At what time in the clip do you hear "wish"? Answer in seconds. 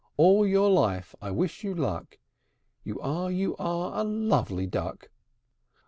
1.29-1.63